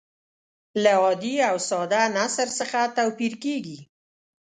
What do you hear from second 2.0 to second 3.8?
نثر څخه توپیر کیږي.